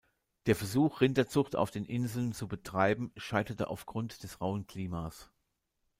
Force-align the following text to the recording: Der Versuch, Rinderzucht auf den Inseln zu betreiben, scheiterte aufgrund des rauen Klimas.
Der 0.47 0.55
Versuch, 0.55 1.01
Rinderzucht 1.01 1.55
auf 1.55 1.69
den 1.69 1.85
Inseln 1.85 2.33
zu 2.33 2.47
betreiben, 2.47 3.11
scheiterte 3.17 3.67
aufgrund 3.67 4.23
des 4.23 4.41
rauen 4.41 4.65
Klimas. 4.65 5.29